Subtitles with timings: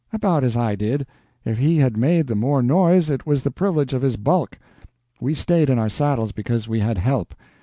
[0.11, 1.05] "About as I did.
[1.45, 4.57] If he made the more noise, it was the privilege of his bulk.
[5.19, 7.35] We stayed in our saddles because we had help.